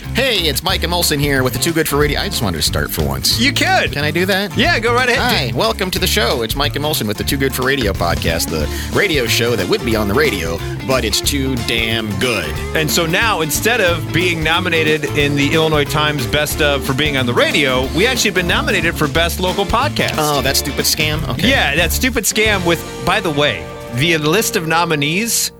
[0.00, 2.20] Hey, it's Mike and Molson here with the Too Good for Radio.
[2.20, 3.40] I just wanted to start for once.
[3.40, 3.92] You could.
[3.92, 4.56] Can I do that?
[4.56, 5.52] Yeah, go right ahead.
[5.52, 6.42] Hi, welcome to the show.
[6.42, 9.68] It's Mike and Molson with the Too Good for Radio podcast, the radio show that
[9.68, 12.50] would be on the radio, but it's too damn good.
[12.76, 17.16] And so now, instead of being nominated in the Illinois Times Best of for being
[17.16, 20.14] on the radio, we actually been nominated for Best Local Podcast.
[20.18, 21.26] Oh, that stupid scam?
[21.28, 21.48] Okay.
[21.48, 25.52] Yeah, that stupid scam with, by the way, the list of nominees.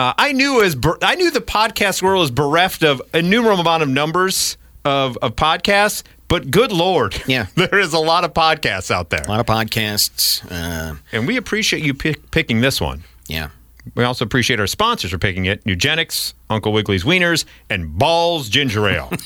[0.00, 3.90] Uh, I knew as I knew the podcast world is bereft of innumerable amount of
[3.90, 7.48] numbers of, of podcasts, but good lord, Yeah.
[7.54, 10.42] there is a lot of podcasts out there, A lot of podcasts.
[10.50, 13.04] Uh, and we appreciate you pick, picking this one.
[13.28, 13.50] yeah.
[13.94, 18.88] We also appreciate our sponsors for picking it: Eugenics, Uncle Wiggly's Wieners, and Balls Ginger
[18.88, 19.10] Ale.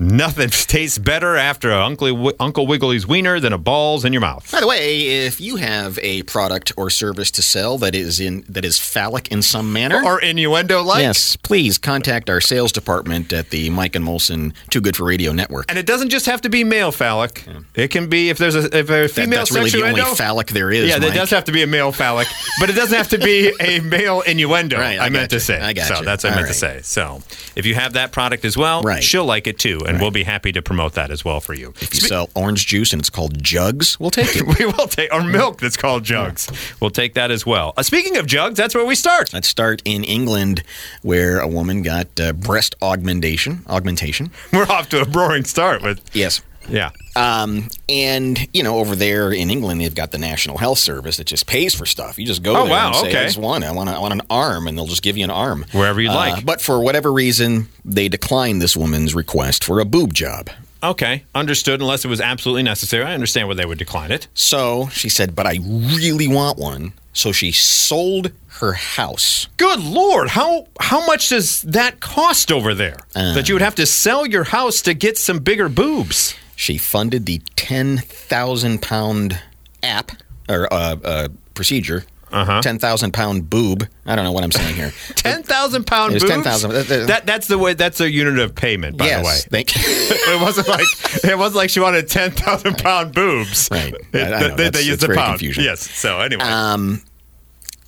[0.00, 4.48] Nothing tastes better after a Uncle, Uncle Wiggly's Wiener than a balls in your mouth.
[4.52, 8.44] By the way, if you have a product or service to sell that is in
[8.48, 11.00] that is phallic in some manner, Or innuendo like.
[11.02, 15.32] yes, please contact our sales department at the Mike and Molson Too Good for Radio
[15.32, 15.66] Network.
[15.68, 17.44] And it doesn't just have to be male phallic.
[17.74, 20.48] It can be if there's a if a That- female that's really the only phallic
[20.48, 20.88] there is.
[20.88, 21.18] Yeah, there Mike.
[21.18, 22.28] does have to be a male phallic,
[22.60, 24.78] but it doesn't have to be a male innuendo.
[24.78, 25.36] Right, I I, meant gotcha.
[25.36, 25.60] to say.
[25.60, 25.96] I gotcha.
[25.96, 26.80] So that's what I All meant to say.
[26.82, 27.20] So
[27.56, 29.02] if you have that product as well, Right.
[29.02, 31.72] she'll like it too, and we'll be happy to promote that as well for you.
[31.80, 34.42] If you sell orange juice and it's called jugs, we'll take it.
[34.58, 36.50] we will take or milk that's called jugs.
[36.80, 37.74] We'll take that as well.
[37.76, 39.32] Uh, speaking of jugs, that's where we start.
[39.32, 40.62] Let's start in England,
[41.02, 43.62] where a woman got uh, breast augmentation.
[43.68, 44.30] Augmentation.
[44.52, 46.42] We're off to a roaring start with Yes.
[46.68, 46.90] Yeah.
[47.16, 51.26] Um, and you know, over there in England, they've got the National Health Service that
[51.26, 52.18] just pays for stuff.
[52.18, 53.20] You just go Oh, there wow, and say, okay.
[53.22, 55.30] "I just want, I want, I want an arm," and they'll just give you an
[55.30, 56.44] arm Wherever you'd Uh, like.
[56.44, 60.50] But for whatever reason, they declined this woman's request for a boob job.
[60.80, 61.80] Okay, understood.
[61.80, 64.28] Unless it was absolutely necessary, I understand why they would decline it.
[64.34, 69.48] So she said, "But I really want one." So she sold her house.
[69.56, 72.98] Good lord, how how much does that cost over there?
[73.16, 73.34] Uh.
[73.34, 76.34] that you would have to sell your house to get some bigger boobs.
[76.58, 79.40] She funded the ten thousand pound
[79.80, 80.10] app
[80.48, 82.02] or uh, uh, procedure.
[82.32, 82.60] Uh-huh.
[82.62, 83.86] Ten thousand pound boob.
[84.04, 84.92] I don't know what I'm saying here.
[85.14, 86.24] Ten thousand pound boobs.
[86.24, 86.70] 10,000.
[86.72, 87.74] That- that- That that's the way.
[87.74, 89.38] That's a unit of payment, by yes, the way.
[89.62, 89.82] thank you.
[90.34, 90.84] it wasn't like
[91.24, 93.68] it wasn't like she wanted ten thousand pound boobs.
[93.70, 93.94] Right.
[94.12, 94.56] It- I- I know.
[94.56, 95.38] they, they used the pound.
[95.38, 95.62] confusing.
[95.64, 95.88] Yes.
[95.88, 97.02] So anyway, Um,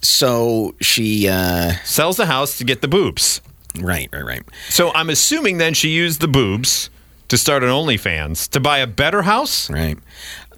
[0.00, 3.40] so she, uh, sells the house to get the boobs.
[3.80, 4.42] right, right, right.
[4.68, 6.88] So I'm assuming then she used the boobs
[7.30, 9.70] to start an OnlyFans to buy a better house.
[9.70, 9.96] Right.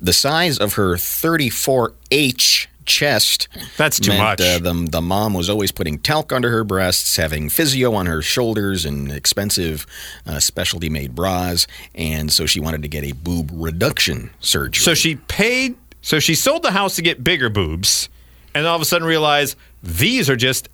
[0.01, 3.47] The size of her 34H chest.
[3.77, 4.41] That's too meant, much.
[4.41, 8.23] Uh, the, the mom was always putting talc under her breasts, having physio on her
[8.23, 9.87] shoulders, and expensive
[10.27, 11.67] uh, specialty made bras.
[11.95, 14.83] And so she wanted to get a boob reduction surgery.
[14.83, 15.77] So she paid.
[16.01, 18.09] So she sold the house to get bigger boobs,
[18.55, 20.69] and all of a sudden realized these are just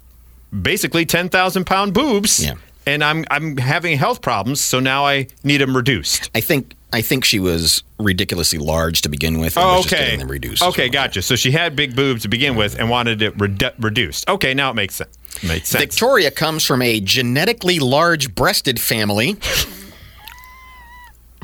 [0.62, 2.42] basically ten thousand pound boobs.
[2.42, 2.54] Yeah.
[2.88, 6.31] And I'm I'm having health problems, so now I need them reduced.
[6.34, 9.56] I think I think she was ridiculously large to begin with.
[9.59, 10.16] And Oh, was just okay.
[10.16, 10.62] them reduced.
[10.62, 10.93] Okay, well.
[10.93, 11.21] gotcha.
[11.22, 14.28] So she had big boobs to begin with and wanted it redu- reduced.
[14.28, 15.10] Okay, now it makes sense.
[15.47, 15.82] Makes sense.
[15.84, 19.37] Victoria comes from a genetically large breasted family.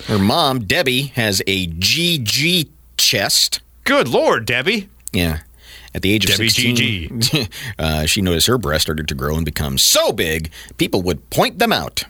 [0.07, 3.61] Her mom, Debbie, has a GG chest.
[3.85, 4.89] Good lord, Debbie.
[5.13, 5.41] Yeah.
[5.95, 9.45] At the age of Debbie 16, uh, she noticed her breast started to grow and
[9.45, 12.05] become so big, people would point them out.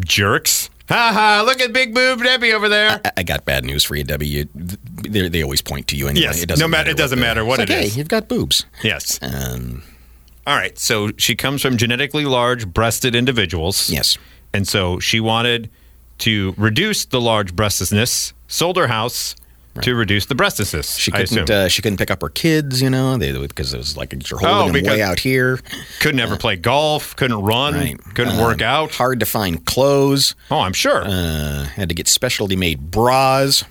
[0.00, 0.68] Jerks.
[0.88, 3.00] Ha ha, look at big boob Debbie over there.
[3.04, 4.26] I, I got bad news for you, Debbie.
[4.28, 6.24] You, they, they always point to you anyway.
[6.26, 7.94] Yes, it doesn't no matter- it what doesn't matter what it's it like, is.
[7.94, 8.66] Hey, you've got boobs.
[8.84, 9.18] yes.
[9.22, 9.82] Um,
[10.46, 10.78] All right.
[10.78, 13.90] So she comes from genetically large breasted individuals.
[13.90, 14.16] yes.
[14.52, 15.70] And so she wanted
[16.18, 19.34] to reduce the large breastedness, sold her house
[19.82, 20.96] to reduce the breastedness.
[20.96, 21.50] She couldn't.
[21.50, 24.38] Uh, she couldn't pick up her kids, you know, they, because it was like you're
[24.40, 25.60] holding Oh, them way out here.
[26.00, 27.98] couldn't ever play golf, couldn't run, Right.
[28.14, 28.92] couldn't Um, work out.
[28.94, 30.34] Hard to find clothes.
[30.50, 31.02] Oh, I'm sure.
[31.04, 33.64] Uh, had to get specialty made bras.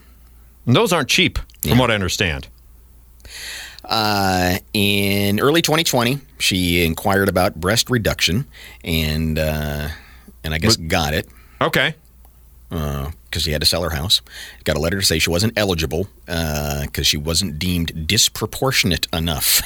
[0.66, 2.47] And those aren't cheap, from what I understand.
[3.83, 8.46] Uh, in early 2020, she inquired about breast reduction,
[8.84, 9.90] and uh,
[10.43, 11.28] and I guess got it
[11.61, 11.93] Okay.
[13.35, 14.22] Because she had to sell her house.
[14.64, 19.61] Got a letter to say she wasn't eligible because she wasn't deemed disproportionate enough.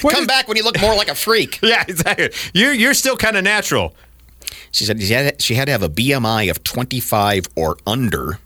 [0.08, 1.58] Come back when you look more like a freak.
[1.70, 2.30] Yeah, exactly.
[2.54, 3.96] You're you're still kind of natural.
[4.70, 8.38] She said she had, she had to have a BMI of 25 or under.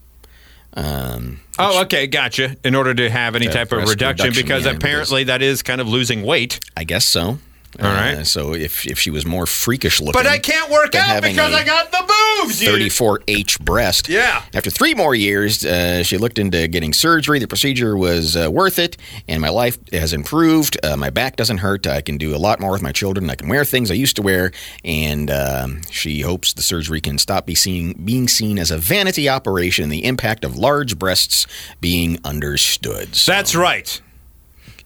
[0.72, 2.56] Um, Oh, okay, gotcha.
[2.64, 5.62] In order to have any Uh, type of reduction, reduction, because yeah, apparently that is
[5.62, 6.58] kind of losing weight.
[6.76, 7.38] I guess so.
[7.80, 8.26] All right.
[8.26, 11.64] so if if she was more freakish looking, But I can't work out because I
[11.64, 12.60] got the boobs.
[12.60, 14.08] 34H breast.
[14.08, 14.42] Yeah.
[14.52, 17.38] After three more years, uh, she looked into getting surgery.
[17.38, 18.96] The procedure was uh, worth it,
[19.28, 20.78] and my life has improved.
[20.84, 21.86] Uh, my back doesn't hurt.
[21.86, 23.28] I can do a lot more with my children.
[23.30, 24.52] I can wear things I used to wear,
[24.84, 29.28] and um, she hopes the surgery can stop be seen, being seen as a vanity
[29.28, 31.46] operation and the impact of large breasts
[31.80, 33.14] being understood.
[33.16, 34.00] So, That's right.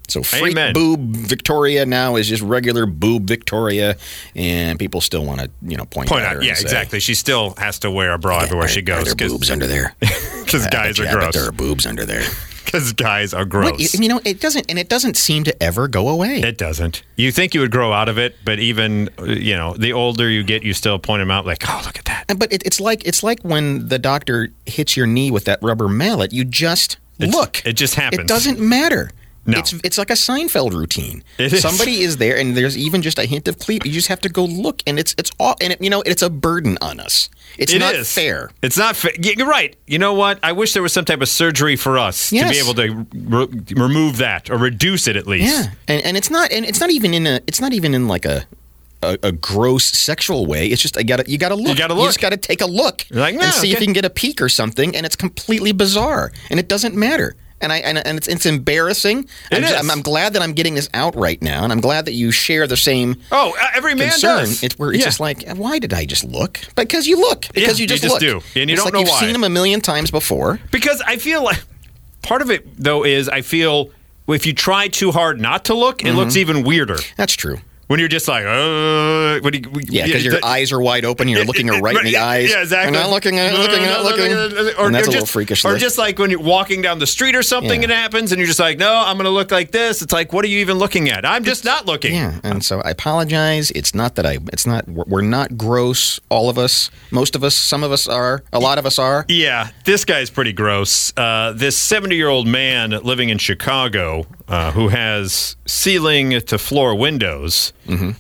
[0.09, 0.73] So freak Amen.
[0.75, 3.97] boob Victoria now is just regular boob Victoria,
[4.35, 6.43] and people still want to you know point, Point out.
[6.43, 7.01] Yeah, say, exactly.
[7.01, 9.67] She still has to wear a bra everywhere "Are- she goes Are there boobs under
[9.67, 9.95] there?
[10.45, 11.35] because guys you- are gross.
[11.35, 12.23] There are boobs under there.
[12.69, 13.99] Because guys are But, gross.
[13.99, 16.41] you know, it doesn't, and it doesn't seem to ever go away.
[16.41, 17.03] It doesn't.
[17.17, 20.43] You think you would grow out of it, but even you know, the older you
[20.43, 23.07] get, you still point them out like, "Oh, look at that." But it, it's like
[23.07, 26.35] it's like when the doctor hits your knee with that rubber mallet.
[26.35, 27.63] You just It's- look.
[27.65, 28.21] it just happens.
[28.21, 29.13] It doesn't matter.
[29.49, 29.59] No.
[29.59, 31.25] It's it's like a Seinfeld routine.
[31.39, 31.62] Is.
[31.62, 33.87] Somebody is there, and there's even just a hint of cleat.
[33.87, 36.21] You just have to go look, and it's it's all, and it, you know it's
[36.21, 37.31] a burden on us.
[37.56, 38.12] It's It not is.
[38.12, 38.50] fair.
[38.61, 39.12] It's not fair.
[39.19, 39.75] You're right.
[39.87, 40.39] You know what?
[40.43, 43.49] I wish there was some type of surgery for us to be able to re-
[43.75, 45.47] remove that or reduce it at least.
[45.50, 48.06] Yeah, and and it's not and it's not even in a it's not even in
[48.06, 48.45] like a.
[49.00, 50.67] A, a gross sexual way.
[50.67, 51.69] It's just I got to you got to look.
[51.69, 52.03] You gotta look.
[52.03, 54.05] You just got to take a look like, and "No, see if you can get
[54.05, 54.97] a peek or something.
[54.97, 57.37] And it's completely bizarre, and it doesn't matter.
[57.61, 59.21] And I and, and it's it's embarrassing.
[59.51, 61.81] It I'm, just- I'm, I'm glad that I'm getting this out right now, and I'm
[61.81, 64.39] glad that you share the same Oh, uh, every man concern.
[64.41, 64.63] does.
[64.63, 65.05] It's where it's Yeah.
[65.07, 66.61] just like, why did I just look?
[66.77, 67.47] Because you look.
[67.53, 68.43] Because Yeah, you just you just look.
[68.55, 68.61] do.
[68.61, 69.21] And you It's don't like know you've why.
[69.21, 70.61] seen them a million times before.
[70.71, 71.63] Because I feel like
[72.23, 73.91] part of it though is I feel
[74.29, 76.17] if you try too hard not to look, it Mm-hmm.
[76.17, 76.99] looks even weirder.
[77.17, 77.59] That's true.
[77.88, 81.26] When you're just like, uh, when you, Yeah, because your that- eyes are wide open.
[81.26, 82.50] You're looking her right in the yeah, eyes.
[82.50, 82.87] Yeah, exactly.
[82.88, 83.40] I'm not looking.
[83.40, 83.82] I'm looking.
[83.82, 84.26] no, looking.
[84.32, 85.64] and that's a or little freakish.
[85.64, 85.81] Or look.
[85.81, 87.88] just like when you're walking down the street or something, Yeah.
[87.88, 90.02] it happens, and you're just like, no, I'm going to look like this.
[90.02, 91.25] It's like, what are you even looking at?
[91.25, 92.14] I'm just not looking.
[92.14, 93.70] Yeah, and so I apologize.
[93.70, 94.38] It's not that I.
[94.52, 94.87] It's not.
[94.87, 96.20] We're we're not gross.
[96.29, 96.90] All of us.
[97.11, 97.56] Most of us.
[97.56, 98.44] Some of us are.
[98.52, 99.25] A lot of us are.
[99.29, 101.12] Yeah, this guy's pretty gross.
[101.17, 106.94] Uh, this 70 year old man living in Chicago uh, who has ceiling to floor
[106.94, 107.73] windows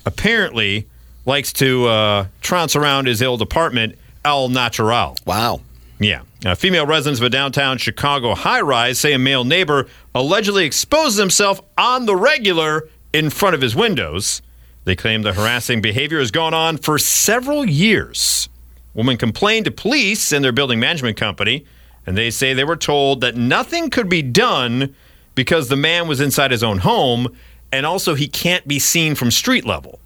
[0.04, 0.86] apparently
[1.26, 5.16] likes to uh, trounce around his ill department, al natural.
[5.26, 5.60] Wow.
[6.00, 6.22] Yeah.
[6.44, 11.18] Uh, female residents of a downtown Chicago high rise say a male neighbor allegedly exposes
[11.18, 14.42] himself on the regular in front of his windows.
[14.84, 18.48] They claim the harassing behavior has gone on for several years.
[18.94, 21.66] Woman complained to police and their building management company,
[22.06, 24.94] and they say they were told that nothing could be done
[25.34, 27.28] because the man was inside his own home
[27.72, 29.98] and also he can't be seen from street level.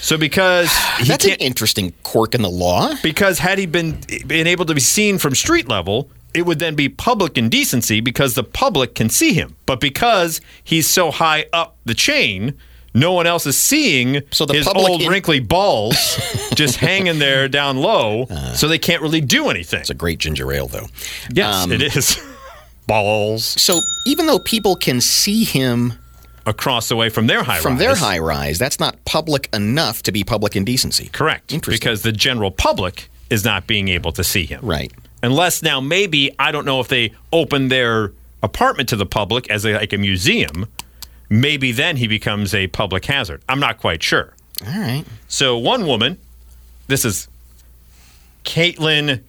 [0.00, 0.70] So because
[1.06, 2.94] That's an interesting quirk in the law.
[3.02, 6.74] because had he been been able to be seen from street level, it would then
[6.74, 9.56] be public indecency because the public can see him.
[9.66, 12.54] But because he's so high up the chain,
[12.92, 15.96] no one else is seeing So his old in- wrinkly balls
[16.54, 19.80] just hanging there down low, so they can't really do anything.
[19.80, 20.86] It's a great ginger ale, though.
[21.32, 22.18] Yes, Um, it is.
[22.86, 25.94] balls So even though people can see him
[26.46, 27.62] across the way from their high rise.
[27.62, 27.78] from rise.
[27.78, 31.08] their high rise, that's not public enough to be public indecency.
[31.08, 31.52] Correct.
[31.52, 31.80] Interesting.
[31.80, 34.60] Because the general public is not being able to see him.
[34.62, 34.92] Right.
[35.22, 38.12] Unless now maybe I don't know if they open their
[38.42, 40.66] apartment to the public as a, like a museum,
[41.30, 43.42] maybe then he becomes a public hazard.
[43.48, 44.34] I'm not quite sure.
[44.66, 45.04] All right.
[45.28, 46.18] So one woman,
[46.86, 47.28] this is
[48.44, 49.22] Caitlin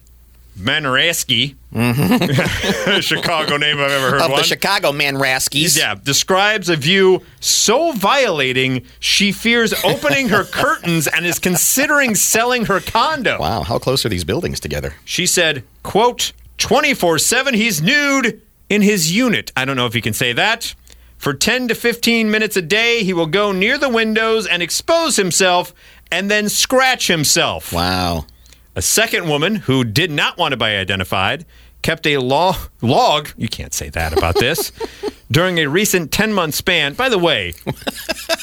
[0.56, 3.00] Manaraski, mm-hmm.
[3.00, 4.40] Chicago name I've ever heard Of one.
[4.40, 5.76] the Chicago Man Raskies.
[5.76, 12.66] Yeah, describes a view so violating she fears opening her curtains and is considering selling
[12.66, 13.38] her condo.
[13.38, 14.94] Wow, how close are these buildings together?
[15.04, 19.52] She said, quote, 24 7, he's nude in his unit.
[19.56, 20.74] I don't know if you can say that.
[21.18, 25.16] For 10 to 15 minutes a day, he will go near the windows and expose
[25.16, 25.72] himself
[26.10, 27.72] and then scratch himself.
[27.72, 28.26] Wow.
[28.76, 31.44] A second woman who did not want to be identified
[31.82, 34.70] kept a law, log, you can't say that about this,
[35.30, 36.92] during a recent 10 month span.
[36.94, 37.54] By the way,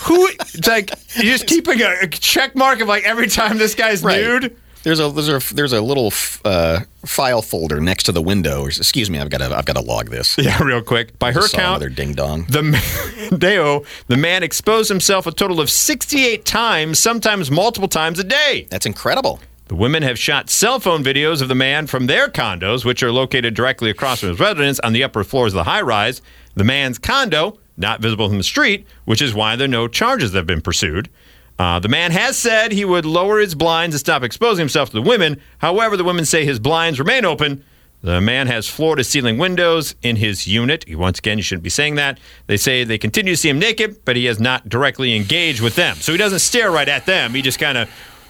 [0.03, 3.75] who, it's like, you're just keeping a, a check mark of like every time this
[3.75, 4.21] guy's Right.
[4.23, 4.57] nude?
[4.83, 8.65] There's a there's a there's a little f- uh, file folder next to the window.
[8.65, 10.37] Excuse me, I've got to I've got to log this.
[10.41, 11.17] Yeah, real quick.
[11.19, 12.45] By her Saw count, another ding dong.
[12.49, 18.19] the man, Deo, the man exposed himself a total of 68 times, sometimes multiple times
[18.19, 18.67] a day.
[18.69, 19.39] That's incredible.
[19.73, 23.11] The women have shot cell phone videos of the man from their condos, which are
[23.11, 26.21] located directly across from his residence on the upper floors of the high rise.
[26.53, 30.31] The man's condo, not visible from the street, which is why there are no charges
[30.31, 31.09] that have been pursued.
[31.57, 34.95] Uh, the man has said he would lower his blinds and stop exposing himself to
[34.95, 35.41] the women.
[35.57, 37.63] However, the women say his blinds remain open
[38.03, 40.85] The man has floor to ceiling windows in his unit.
[40.89, 42.19] Once again, you shouldn't be saying that.
[42.45, 45.75] They say they continue to see him naked, but he has not directly engaged with
[45.75, 45.95] them.
[45.95, 47.33] So he doesn't stare right at them.
[47.33, 47.89] He just kind of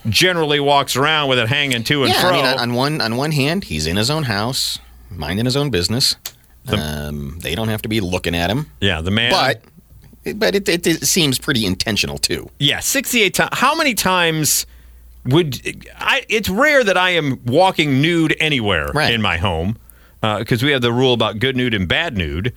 [0.10, 2.30] generally walks around with it hanging to and Yeah, fro.
[2.30, 4.80] I mean, on- on one on one hand, he's in his own house,
[5.10, 6.16] minding his own business.
[6.70, 9.32] um, they don't have to be looking at him, yeah, the man.
[9.32, 12.50] but but it, it, it seems pretty intentional too.
[12.60, 13.50] Yeah, 68 times.
[13.54, 14.66] How many times
[15.26, 15.60] would
[15.98, 16.24] I?
[16.30, 19.14] It's rare that I am walking nude anywhere Right.
[19.14, 19.78] in my home
[20.22, 22.54] because we have the rule about good nude and bad nude.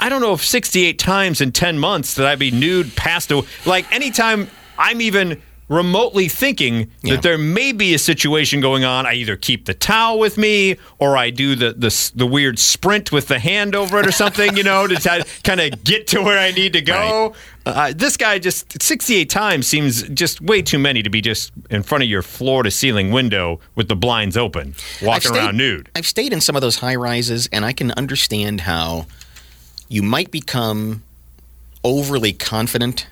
[0.00, 3.42] I don't know if 68 times in 10 months that I'd be nude past a
[3.66, 4.48] like anytime
[4.78, 7.14] I'm even remotely thinking Yeah.
[7.16, 9.04] that there may be a situation going on.
[9.06, 13.12] I either keep the towel with me or I do the the, the weird sprint
[13.12, 16.38] with the hand over it or something you know to kind of get to where
[16.38, 17.34] I need to go.
[17.66, 21.82] Uh, this guy just 68 times seems just way too many to be just in
[21.82, 25.90] front of your floor to ceiling window with the blinds open walking stayed- around nude.
[25.94, 29.06] I've stayed in some of those high rises, and I can understand how
[29.90, 31.02] you might become
[31.84, 33.06] overly confident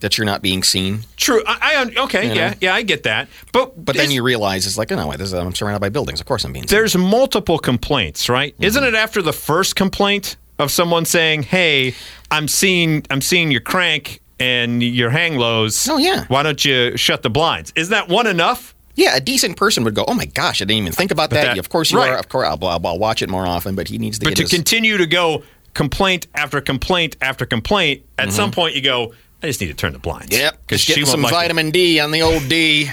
[0.00, 1.42] that you're not being seen, True.
[1.46, 2.28] I, I okay.
[2.28, 2.56] You yeah, know?
[2.60, 3.28] yeah, I get that.
[3.52, 6.20] But but then you realize it's like, oh no, this is, I'm surrounded by buildings.
[6.20, 6.76] Of course, I'm being seen.
[6.76, 8.52] there's multiple complaints, right?
[8.54, 8.64] Mm-hmm.
[8.64, 11.94] Isn't it after the first complaint of someone saying, "Hey,
[12.30, 15.86] I'm seeing I'm seeing your crank and your hang lows.
[15.88, 16.24] Oh, yeah.
[16.28, 18.74] Why don't you shut the blinds?" Isn't that one enough?
[18.96, 21.44] Yeah, a decent person would go, "Oh my gosh, I didn't even think about that."
[21.44, 22.10] that- of course, you right.
[22.10, 22.18] are.
[22.18, 23.74] Of course, I'll, I'll, I'll watch it more often.
[23.74, 24.50] But he needs to But to his.
[24.50, 25.42] continue to go
[25.72, 29.92] complaint after complaint after complaint, at some point you go, "I just need to turn
[29.92, 31.36] the blinds." Yep, because just she getting some like it.
[31.36, 32.90] vitamin D on the old D.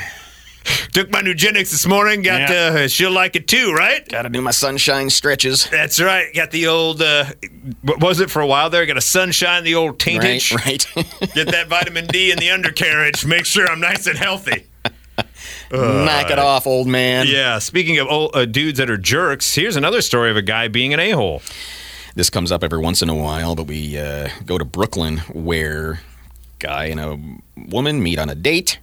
[0.92, 2.22] Took my Nugenics this morning.
[2.24, 2.82] Got Yeah.
[2.84, 4.06] uh, she'll like it too, right?
[4.10, 5.66] Got to do my sunshine stretches.
[5.70, 6.34] That's right.
[6.36, 7.02] Got the old.
[7.02, 7.26] Uh,
[7.84, 8.86] what was it for a while there?
[8.86, 10.54] Got a sunshine, the old taintage.
[10.54, 11.32] Right, right.
[11.34, 13.26] Get that vitamin D in the undercarriage.
[13.26, 14.66] Make sure I'm nice and healthy.
[15.72, 17.28] Knock it off, old man.
[17.28, 17.60] Yeah.
[17.60, 20.94] Speaking of old, uh, dudes that are jerks, here's another story of a guy being
[20.94, 21.42] an a hole.
[22.16, 26.00] This comes up every once in a while, but we uh, go to Brooklyn where
[26.60, 27.20] guy and a
[27.70, 28.80] woman meet on a date.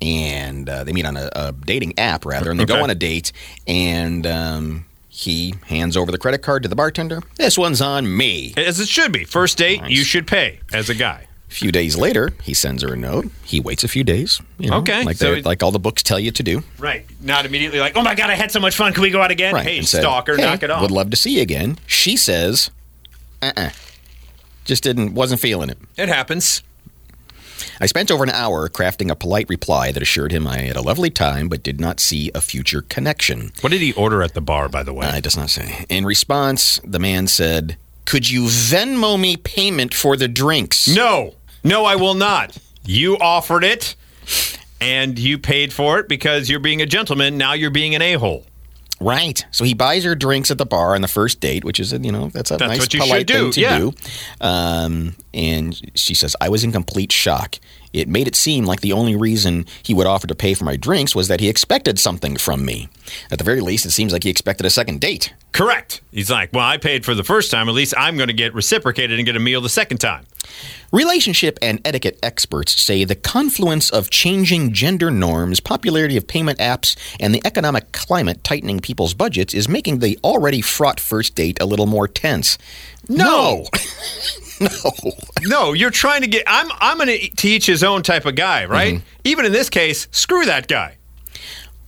[0.00, 2.74] And uh, they meet on a, a dating app, rather, and they Okay.
[2.76, 3.32] go on a date.
[3.66, 7.20] And um, he hands over the credit card to the bartender.
[7.34, 8.54] This one's on me.
[8.56, 9.24] As it should be.
[9.24, 9.90] First date, Nice.
[9.90, 11.24] you should pay as a guy.
[11.48, 13.26] A few days later, he sends her a note.
[13.42, 14.40] He waits a few days.
[14.58, 16.62] You know, Okay, like so it- like all the books tell you to do.
[16.78, 17.04] Right.
[17.20, 18.92] Not immediately like, oh my God, I had so much fun.
[18.92, 19.52] Can we go out again?
[19.54, 19.66] Right.
[19.66, 20.82] Hey, said, stalker, "Hey, knock it off.
[20.82, 21.78] Would love to see you again.
[21.88, 22.70] She says,
[23.42, 23.70] uh-uh.
[24.64, 25.78] Just didn't, wasn't feeling it.
[25.96, 26.62] it happens.
[27.80, 30.82] I spent over an hour crafting a polite reply that assured him I had a
[30.82, 33.52] lovely time but did not see a future connection.
[33.60, 35.06] What did he order at the bar, by the way?
[35.06, 35.86] Uh, it does not say.
[35.88, 40.88] In response, the man said, Could you Venmo me payment for the drinks?
[40.88, 42.58] No, no, I will not.
[42.84, 43.94] You offered it,
[44.80, 47.38] and you paid for it because you're being a gentleman.
[47.38, 48.44] Now you're being an a hole.
[49.00, 49.44] Right.
[49.52, 51.98] So he buys her drinks at the bar on the first date, which is, a,
[51.98, 53.78] you know, that's a That's nice, polite do, thing to yeah.
[53.78, 53.92] do.
[54.40, 57.60] Um, and she says, I was in complete shock.
[57.98, 60.76] It made it seem like the only reason he would offer to pay for my
[60.76, 62.88] drinks was that he expected something from me.
[63.30, 65.34] At the very least, it seems like he expected a second date.
[65.52, 66.00] Correct.
[66.12, 67.68] He's like, well, I paid for the first time.
[67.68, 70.24] At least I'm going to get reciprocated and get a meal the second time.
[70.92, 76.96] Relationship and etiquette experts say the confluence of changing gender norms, popularity of payment apps,
[77.20, 81.66] and the economic climate tightening people's budgets is making the already fraught first date a
[81.66, 82.56] little more tense.
[83.08, 83.24] No!
[83.24, 83.66] no.
[84.68, 84.92] No,
[85.42, 86.44] No, you're trying to get.
[86.46, 86.68] I'm.
[86.80, 88.94] I'm going to teach his own type of guy, right?
[88.94, 89.06] Mm-hmm.
[89.24, 90.97] Even in this case, screw that guy.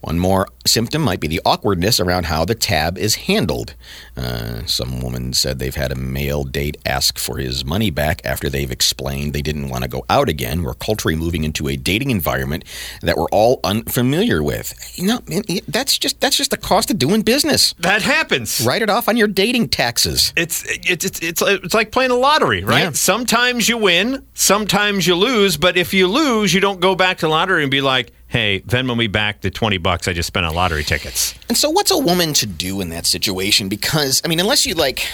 [0.01, 3.75] One more symptom might be the awkwardness around how the tab is handled.
[4.17, 8.49] Uh, some woman said they've had a male date ask for his money back after
[8.49, 10.63] they've explained they didn't want to go out again.
[10.63, 12.65] We're culturally moving into a dating environment
[13.03, 14.75] that we're all unfamiliar with.
[14.95, 15.21] You know,
[15.69, 17.75] that's just that's just the cost of doing business.
[17.79, 18.65] That happens.
[18.65, 20.33] Write it off on your dating taxes.
[20.37, 22.85] It's it's it's it's, it's like playing a lottery, right?
[22.85, 22.91] Yeah.
[22.93, 27.27] Sometimes you win, sometimes you lose, but if you lose, you don't go back to
[27.27, 30.47] the lottery and be like, "Hey, Venmo me back the twenty bucks I just spent
[30.47, 33.69] on lottery tickets." And so, what's a woman to do in that situation?
[33.69, 35.07] Because I mean, unless you like,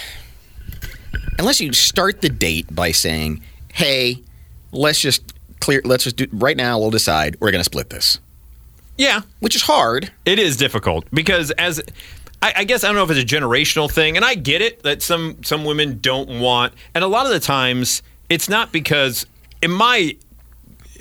[1.37, 3.43] unless you start the date by saying,
[3.73, 4.23] "Hey,
[4.71, 5.21] let's just
[5.59, 5.81] clear.
[5.83, 6.79] Let's just do right now.
[6.79, 8.19] We'll decide we're going to split this,"
[8.97, 10.11] Yeah, which is hard.
[10.25, 11.81] It is difficult because as
[12.41, 14.83] I, I guess I don't know if it's a generational thing, and I get it
[14.83, 19.25] that some some women don't want, and a lot of the times it's not because
[19.61, 20.15] in my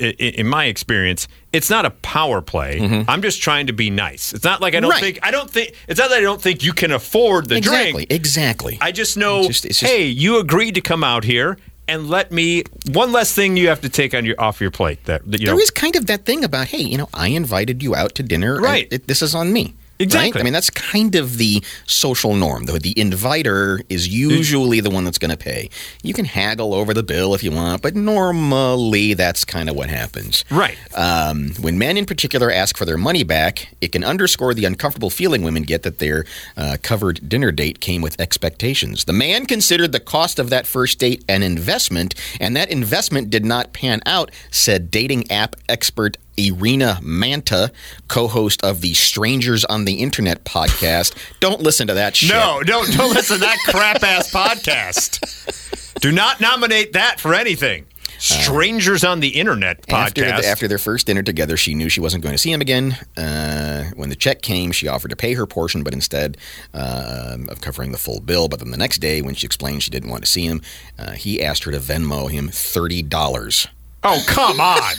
[0.00, 3.04] in, my experience, it's not a power play.
[3.08, 4.32] I'm just trying to be nice.
[4.32, 5.02] It's not like I don't Mm-hmm.
[5.02, 5.14] Right.
[5.14, 7.92] think I don't think it's not that I don't think you can afford the exactly.
[8.06, 8.10] drink.
[8.12, 8.74] Exactly.
[8.74, 8.78] Exactly.
[8.80, 11.58] I just know, It's just- it's just- hey, you agreed to come out here.
[11.88, 15.04] And let me one less thing you have to take on your off your plate
[15.04, 17.28] that, that you know there is kind of that thing about, hey, you know, I
[17.28, 18.60] invited you out to dinner.
[18.60, 18.88] Right.
[18.90, 19.76] it, this is on me.
[19.98, 20.32] Exactly.
[20.32, 20.40] Right?
[20.40, 22.64] I mean, that's kind of the social norm.
[22.64, 25.70] The, the inviter is usually the one that's going to pay.
[26.02, 29.88] You can haggle over the bill if you want, but normally that's kind of what
[29.88, 30.44] happens.
[30.50, 30.76] Right.
[30.94, 35.10] Um, when men in particular ask for their money back, it can underscore the uncomfortable
[35.10, 36.24] feeling women get that their
[36.56, 39.04] uh, covered dinner date came with expectations.
[39.04, 43.44] The man considered the cost of that first date an investment, and that investment did
[43.44, 47.72] not pan out, said dating app expert Irina Manta,
[48.08, 51.14] co-host of the Strangers on the Internet podcast.
[51.40, 52.30] Don't listen to that shit.
[52.30, 56.00] No, don't don't listen to that crap ass podcast.
[56.00, 57.86] Do not nominate that for anything.
[58.18, 60.44] Strangers on the Internet After, podcast.
[60.44, 62.96] after their first dinner together, she knew she wasn't going to see him again.
[63.14, 66.38] Uh, when the check came, she offered to pay her portion, but instead
[66.72, 68.48] uh, of covering the full bill.
[68.48, 70.62] But then the next day, when she explained she didn't want to see him,
[70.98, 73.68] uh, he asked her to Venmo him thirty dollars.
[74.02, 74.92] Oh come on!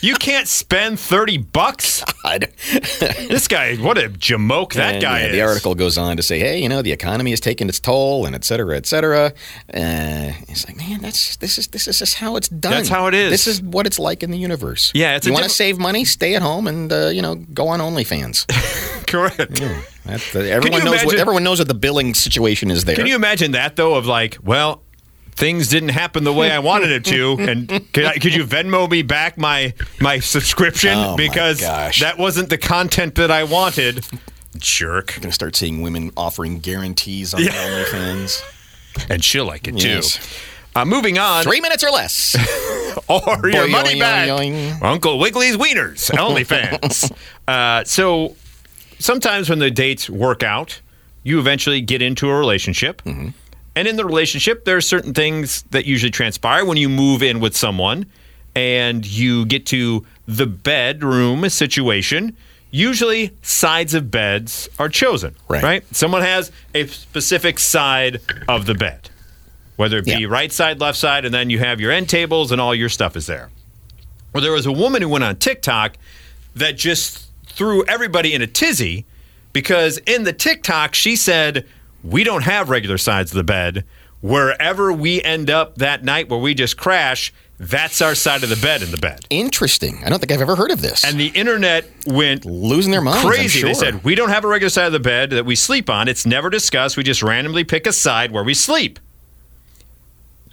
[0.00, 2.02] you can't spend thirty bucks.
[2.22, 2.48] God.
[3.28, 5.32] This guy, what a jamoke that And, guy yeah, is.
[5.32, 8.26] The article goes on to say, hey, you know, the economy is taking its toll,
[8.26, 9.26] and et cetera, et cetera.
[9.72, 12.72] Uh, it's like, man, that's this is this is just how it's done.
[12.72, 13.30] That's how it is.
[13.30, 14.90] This is what it's like in the universe.
[14.94, 17.36] Yeah, it's you want to diff- save money, stay at home, and uh, you know,
[17.36, 18.46] go on OnlyFans.
[19.06, 19.62] Correct.
[20.04, 22.96] That's the, everyone knows what everyone knows what the billing situation is there.
[22.96, 23.94] Can you imagine that though?
[23.94, 24.82] Of like, well,
[25.38, 28.90] things didn't happen the way I wanted it to, and could, I, could you Venmo
[28.90, 32.00] me back my my subscription Oh, because gosh.
[32.00, 34.04] that wasn't the content that I wanted?
[34.56, 35.14] Jerk.
[35.16, 37.50] I'm going to start seeing women offering guarantees on Yeah.
[37.52, 38.42] OnlyFans.
[39.08, 39.88] And she'll like it too.
[39.88, 40.18] Yes.
[40.74, 42.34] Uh, moving on, Three minutes or less.
[43.08, 44.28] or your money boing, back.
[44.28, 44.82] boing.
[44.82, 47.12] Uncle Wiggly's Wieners, OnlyFans.
[47.46, 48.36] uh, so
[48.98, 50.80] sometimes when the dates work out,
[51.22, 53.02] you eventually get into a relationship.
[53.04, 53.28] Mm-hmm.
[53.78, 57.38] And in the relationship, there are certain things that usually transpire when you move in
[57.38, 58.06] with someone
[58.56, 62.36] and you get to the bedroom situation.
[62.72, 65.84] Usually, sides of beds are chosen, Right.
[65.94, 69.10] Someone has a specific side of the bed,
[69.76, 70.26] whether it be Yeah.
[70.28, 73.14] right side, left side, and then you have your end tables and all your stuff
[73.14, 73.48] is there.
[74.32, 75.96] Well, there was a woman who went on TikTok
[76.56, 79.04] that just threw everybody in a tizzy
[79.52, 81.64] because in the TikTok she said,
[82.02, 83.84] We don't have regular sides of the bed.
[84.20, 88.56] Wherever we end up that night where we just crash, that's our side of the
[88.56, 89.24] bed in the bed.
[89.30, 90.00] Interesting.
[90.04, 91.04] I don't think I've ever heard of this.
[91.04, 93.24] And the internet went Losing their minds.
[93.24, 93.62] I'm crazy.
[93.62, 96.08] They said, We don't have a regular side of the bed that we sleep on.
[96.08, 96.96] It's never discussed.
[96.96, 98.98] We just randomly pick a side where we sleep.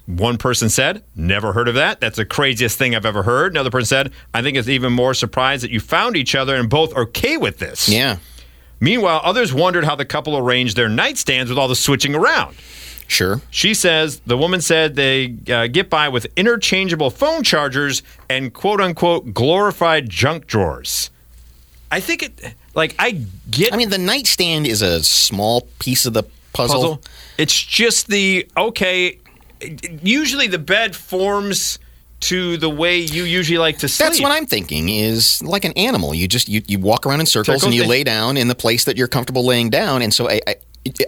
[0.06, 2.00] One person said, Never heard of that.
[2.00, 3.52] That's the craziest thing I've ever heard.
[3.52, 6.70] Another person said, I think it's even more surprised that you found each other and
[6.70, 7.88] both are okay with this.
[7.88, 8.16] Yeah,
[8.80, 12.56] Meanwhile, others wondered how the couple arranged their nightstands with all the switching around.
[13.08, 13.40] sure.
[13.50, 18.80] She says the woman said they uh, get by with interchangeable phone chargers and quote
[18.80, 21.10] unquote glorified junk drawers.
[21.90, 26.12] I think it, like, I get I mean, the nightstand is a small piece of
[26.12, 26.76] the puzzle.
[26.96, 27.02] puzzle.
[27.38, 29.18] It's just the okay.
[30.02, 31.78] Usually, the bed forms
[32.26, 34.08] to the way you usually like to sleep.
[34.08, 34.88] That's what I'm thinking.
[34.88, 36.14] Is like an animal.
[36.14, 38.54] You just you, you walk around in circles Circles, and you lay down in the
[38.54, 40.02] place that you're comfortable laying down.
[40.02, 40.56] And so I, I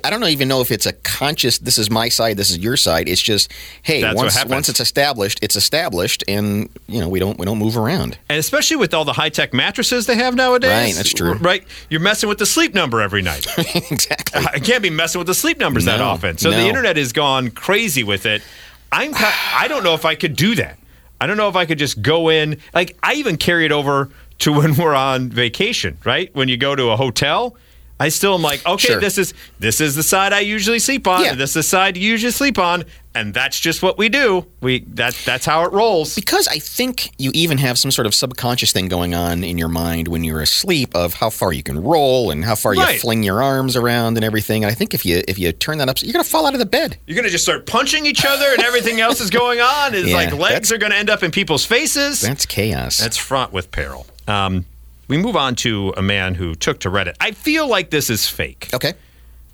[0.04, 1.58] I don't even know if it's a conscious.
[1.58, 2.36] This is my side.
[2.36, 3.08] This is your side.
[3.08, 3.52] It's just
[3.82, 7.58] hey, That's once once it's established, it's established, and you know we don't we don't
[7.58, 8.18] move around.
[8.28, 10.70] and especially with all the high tech mattresses they have nowadays.
[10.70, 11.34] Right, that's true.
[11.34, 13.46] Right, you're messing with the sleep number every night.
[13.90, 14.44] exactly.
[14.44, 16.38] I can't be messing with the sleep numbers that often.
[16.38, 16.56] So no.
[16.56, 18.42] the internet has gone crazy with it.
[18.90, 20.77] I'm I don't know if I could do that.
[21.20, 22.58] I don't know if I could just go in.
[22.74, 26.34] Like I even carry it over to when we're on vacation, right?
[26.34, 27.56] When you go to a hotel,
[28.00, 29.00] I still am like, okay, Sure.
[29.00, 31.34] this is this is the side I usually sleep on, Yeah.
[31.34, 34.46] this is the side you usually sleep on, and that's just what we do.
[34.60, 36.14] We that that's how it rolls.
[36.14, 39.66] Because I think you even have some sort of subconscious thing going on in your
[39.68, 42.94] mind when you're asleep of how far you can roll and how far Right.
[42.94, 44.62] you fling your arms around and everything.
[44.62, 46.60] And I think if you if you turn that up, you're gonna fall out of
[46.60, 46.98] the bed.
[47.08, 49.94] You're gonna just start punching each other, and everything else is going on.
[49.94, 52.20] Is Yeah, like legs are gonna end up in people's faces.
[52.20, 52.98] That's chaos.
[52.98, 54.06] That's fraught with peril.
[54.28, 54.66] Um,
[55.08, 57.16] we move on to a man who took to Reddit.
[57.20, 58.68] I feel like this is fake.
[58.74, 58.94] okay.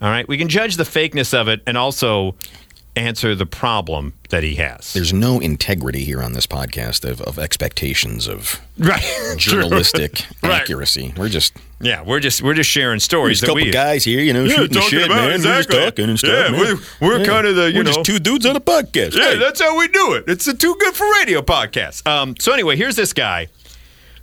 [0.02, 2.34] All right, we can judge the fakeness of it and also
[2.96, 4.92] answer the problem that he has.
[4.92, 9.02] There's no integrity here on this podcast of, of expectations of right,
[9.36, 10.60] journalistic Right.
[10.62, 11.12] accuracy.
[11.16, 14.32] We're just yeah, we're just we're just sharing stories There's a couple guys here, you
[14.32, 15.40] know, Yeah, shooting the shit, man.
[15.40, 16.30] We're just talking and stuff.
[16.30, 16.60] Yeah, man.
[16.60, 19.14] we're- we're kinda the, you we're know- just two dudes on a podcast.
[19.16, 19.38] Yeah, Hey.
[19.38, 20.24] that's how we do it.
[20.28, 22.06] It's a too good for radio podcast.
[22.06, 23.48] Um, so anyway, here's this guy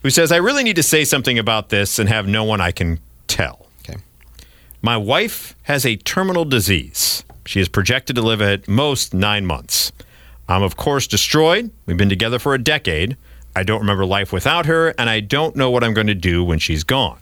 [0.02, 2.72] who says, "I really need to say something about this and have no one I
[2.72, 4.00] can tell." okay.
[4.82, 7.24] My wife has a terminal disease.
[7.46, 9.92] She is projected to live at most nine months.
[10.48, 11.72] I'm, of course, destroyed.
[11.86, 13.18] We've been together for a decade.
[13.56, 16.44] I don't remember life without her, and I don't know what I'm going to do
[16.44, 17.20] when she's gone.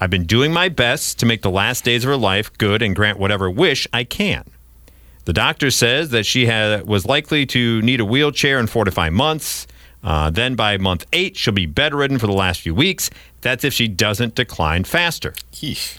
[0.00, 2.94] I've been doing my best to make the last days of her life good and
[2.94, 4.44] grant whatever wish I can.
[5.24, 8.90] The doctor says that she had, was likely to need a wheelchair in four to
[8.90, 9.66] five months.
[10.04, 13.08] Uh, then by month eight, she'll be bedridden for the last few weeks.
[13.40, 15.32] That's if she doesn't decline faster.
[15.52, 15.98] Yeesh.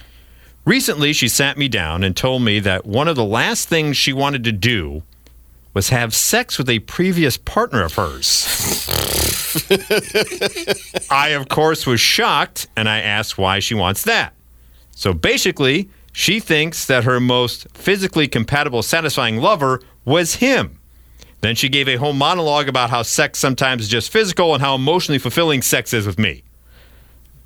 [0.63, 4.13] Recently, she sat me down and told me that one of the last things she
[4.13, 5.03] wanted to do
[5.73, 8.87] was have sex with a previous partner of hers.
[11.11, 14.33] I, of course, was shocked and I asked why she wants that.
[14.91, 20.74] So basically, she thinks that her most physically compatible, satisfying lover was him.
[21.45, 24.73] Then she gave a whole monologue about how sex sometimes is just physical and how
[24.73, 26.41] emotionally fulfilling sex is with me.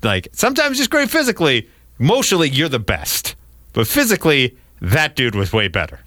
[0.02, 3.34] Like, sometimes just great physically, emotionally, you're the best.
[3.74, 6.00] But physically, that dude was way better.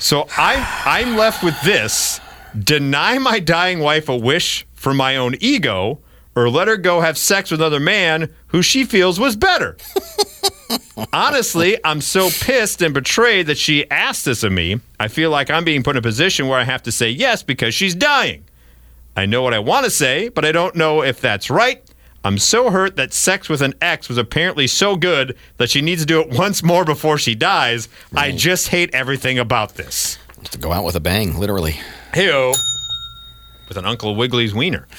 [0.00, 2.20] So I, I'm left with this
[2.58, 6.00] deny my dying wife a wish for my own ego,
[6.34, 9.76] or let her go have sex with another man who she feels was better.
[11.12, 14.80] Honestly, I'm so pissed and betrayed that she asked this of me.
[14.98, 17.42] I feel like I'm being put in a position where I have to say yes
[17.42, 18.44] because she's dying.
[19.16, 21.82] I know what I want to say, but I don't know if that's right.
[22.24, 26.00] I'm so hurt that sex with an ex was apparently so good that she needs
[26.00, 27.88] to do it once more before she dies.
[28.16, 30.18] I just hate everything about this.
[30.50, 31.78] To go out with a bang, literally.
[32.12, 32.54] Heyo.
[33.68, 34.86] With an Uncle Wiggley's wiener.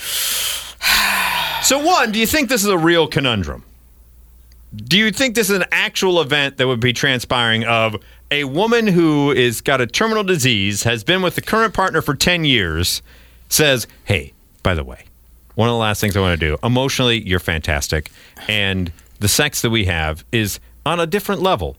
[1.63, 3.63] So, one, do you think this is a real conundrum?
[4.75, 7.95] Do you think this is an actual event that would be transpiring of
[8.31, 12.15] a woman who is got a terminal disease, has been with the current partner for
[12.15, 13.01] 10 years,
[13.49, 14.33] says, Hey,
[14.63, 15.05] by the way,
[15.55, 18.11] one of the last things I want to do, emotionally, you're fantastic.
[18.47, 21.77] And the sex that we have is on a different level,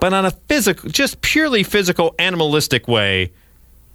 [0.00, 3.30] but on a physical, just purely physical, animalistic way.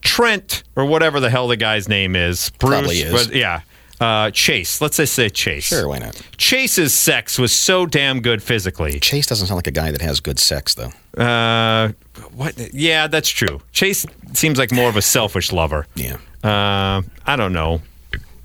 [0.01, 3.11] Trent, or whatever the hell the guy's name is, Bruce, Probably is.
[3.11, 3.59] but yeah,
[3.99, 4.81] uh, Chase.
[4.81, 5.65] Let's just say Chase.
[5.65, 6.21] Sure, why not?
[6.37, 8.99] Chase's sex was so damn good physically.
[8.99, 10.91] Chase doesn't sound like a guy that has good sex, though.
[11.21, 11.91] Uh,
[12.33, 12.57] what?
[12.73, 13.61] Yeah, that's true.
[13.71, 15.85] Chase seems like more of a selfish lover.
[15.95, 16.17] Yeah.
[16.43, 17.81] Uh, I don't know.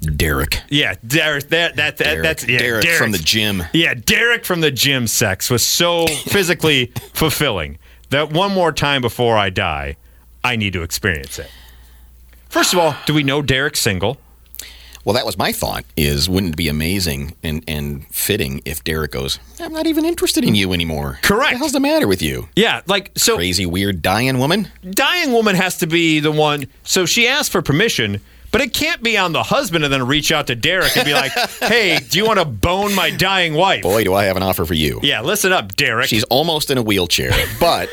[0.01, 0.61] Derek.
[0.69, 1.49] Yeah, Derek.
[1.49, 3.63] That, that, that Derek, that's yeah, Derek from the gym.
[3.73, 5.07] Yeah, Derek from the gym.
[5.07, 7.79] Sex was so physically fulfilling
[8.11, 9.97] that one more time before I die,
[10.43, 11.51] I need to experience it.
[12.49, 14.19] First of all, do we know Derek's single?
[15.05, 15.85] Well, that was my thought.
[15.97, 20.45] Is wouldn't it be amazing and, and fitting if Derek goes, I'm not even interested
[20.45, 21.19] in you anymore.
[21.23, 21.45] Correct.
[21.45, 22.49] What the hell's the matter with you?
[22.57, 23.37] Yeah, like so.
[23.37, 24.69] Crazy, weird, dying woman?
[24.91, 26.67] dying woman has to be the one.
[26.85, 30.33] So she asked for permission, but it can't be on the husband and then reach
[30.33, 33.83] out to Derek and be like, "Hey, do you want to bone my dying wife?"
[33.83, 35.01] Boy, do I have an offer for you.
[35.03, 36.09] Yeah, listen up, Derek.
[36.09, 37.91] She's almost in a wheelchair, but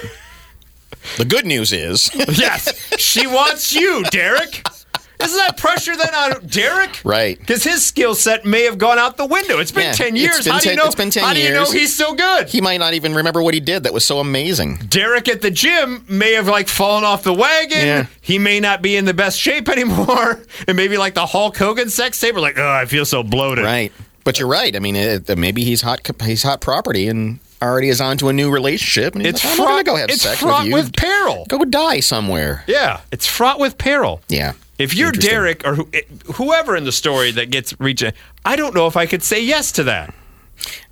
[1.17, 4.65] the good news is yes, she wants you, Derek.
[5.23, 7.01] Isn't that pressure then on Derek?
[7.03, 7.37] Right.
[7.39, 9.59] Because his skill set may have gone out the window.
[9.59, 10.43] It's been Yeah, ten it's years.
[10.45, 10.85] been how do you know?
[10.85, 12.49] it's been 10 how do you know he's so good?
[12.49, 14.77] he might not even remember what he did that was so amazing.
[14.87, 17.85] Derek at the gym may have like fallen off the wagon.
[17.85, 18.05] Yeah.
[18.21, 20.41] He may not be in the best shape anymore.
[20.67, 23.63] And maybe like the Hulk Hogan sex tape, we're like, oh, I feel so bloated.
[23.65, 23.91] Right.
[24.23, 24.75] But you're right.
[24.75, 25.99] I mean, it, maybe he's hot.
[26.23, 29.15] He's hot property and already is on to a new relationship.
[29.15, 30.73] And It's like, fraught, go have it's sex fraught with you.
[30.75, 31.45] with peril.
[31.47, 32.63] go die somewhere.
[32.67, 34.21] Yeah, it's fraught with peril.
[34.29, 34.53] Yeah.
[34.81, 36.01] If you're Derek or who, eh,
[36.35, 38.03] whoever in the story that gets reached,
[38.45, 40.13] I don't know if I could say yes to that.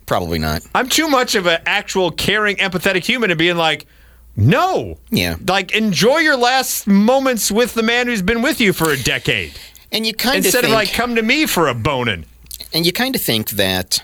[0.05, 0.61] Probably not.
[0.73, 3.85] I'm too much of an actual caring, empathetic human to being like,
[4.35, 4.97] no.
[5.11, 5.35] Yeah.
[5.47, 9.53] Like, enjoy your last moments with the man who's been with you for a decade
[9.91, 12.25] And you kind of instead think, of like, come to me for a boning.
[12.73, 14.03] and you kind of think that.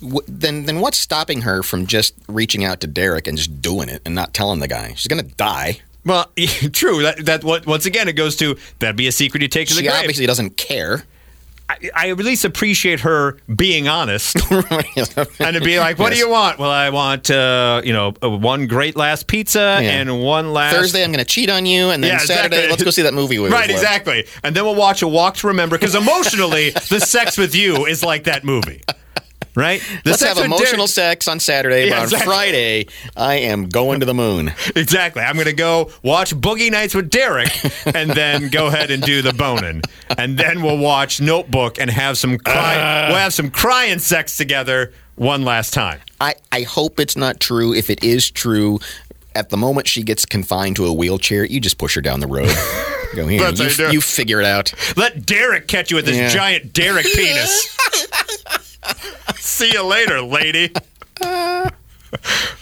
[0.00, 3.88] W- then, then what's stopping her from just reaching out to Derek and just doing
[3.88, 4.94] it and not telling the guy?
[4.94, 5.78] She's gonna die.
[6.04, 6.30] Well,
[6.72, 7.02] true.
[7.02, 9.74] That that what once again it goes to that'd be a secret you take to
[9.74, 9.92] the grave.
[9.92, 11.04] She obviously doesn't care.
[11.66, 16.28] I, I at least appreciate her being honest and to be like, "What do you
[16.28, 19.92] want?" Well, I want uh, you know uh, one great last pizza Yeah.
[19.92, 22.68] and one last Thursday, I'm going to cheat on you, and then Yeah, Saturday, exactly.
[22.70, 23.38] let's go see that movie.
[23.38, 24.26] we Right, exactly.
[24.42, 28.02] And then we'll watch a Walk to Remember because emotionally, the sex with you is
[28.04, 28.82] like that movie.
[29.56, 29.80] Right?
[30.04, 32.26] Let's have emotional Derek- sex on Saturday, Yeah, but on exactly.
[32.26, 32.86] Friday,
[33.16, 34.52] I am going to the moon.
[34.76, 35.22] Exactly.
[35.22, 37.48] I'm going to go watch Boogie Nights with Derek
[37.94, 39.82] and then go ahead and do the boning.
[40.18, 43.08] And then we'll watch Notebook and have some cry- uh.
[43.10, 46.00] we'll have some crying sex together one last time.
[46.20, 47.72] I, I hope it's not true.
[47.72, 48.80] If it is true,
[49.36, 52.26] at the moment she gets confined to a wheelchair, you just push her down the
[52.26, 52.48] road.
[53.14, 53.48] Go here.
[53.48, 54.74] You, you you figure it out.
[54.96, 56.28] Let Derek catch you with his Yeah.
[56.30, 57.76] giant Derek penis.
[59.54, 60.72] See you later, lady.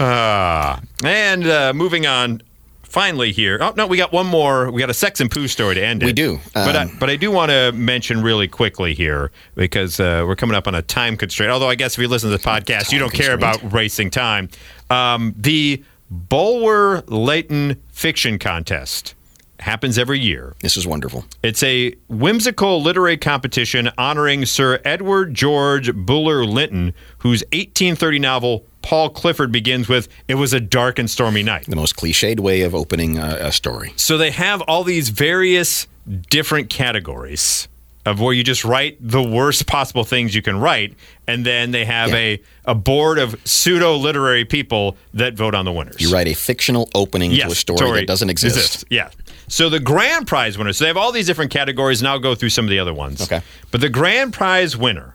[0.01, 0.81] Ah.
[1.05, 2.43] and uh, moving on
[2.83, 3.59] finally here.
[3.61, 4.71] Oh no, we got one more.
[4.71, 6.07] We got a sex and poo story to end it.
[6.07, 6.39] We do.
[6.55, 10.37] but I, Um, but I do want to mention really quickly here because uh, we're
[10.37, 11.51] coming up on a time constraint.
[11.53, 14.49] Although I guess if you listen to the podcast, you don't care about racing time.
[14.91, 19.15] Um, the Bulwer Lytton Fiction Contest
[19.63, 20.55] happens every year.
[20.61, 21.25] This is wonderful.
[21.43, 29.11] It's a whimsical literary competition honoring Sir Edward George Bulwer Lytton, whose 1830 novel Paul
[29.11, 32.75] Clifford begins with "It was a dark and stormy night." The most cliched way of
[32.75, 33.93] opening a, a story.
[33.97, 35.87] So they have all these various
[36.31, 37.69] different categories
[38.05, 40.95] of where you just write the worst possible things you can write,
[41.29, 42.17] and then they have Yeah.
[42.17, 45.97] a a board of pseudo literary people that vote on the winners.
[46.01, 48.57] You write a fictional opening to a story, that doesn't exist.
[48.57, 48.85] exists.
[48.91, 49.11] Yeah.
[49.49, 50.73] So the grand prize winner.
[50.73, 52.95] So they have all these different categories, and I'll go through some of the other
[52.95, 53.21] ones.
[53.23, 53.43] Okay.
[53.71, 55.15] But the grand prize winner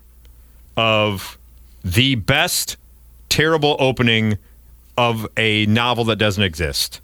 [0.75, 1.37] of
[1.83, 2.77] the best
[3.29, 4.37] terrible opening
[4.97, 7.01] of a novel that doesn't exist